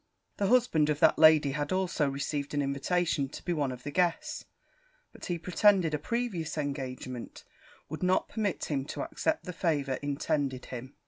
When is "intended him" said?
10.01-10.95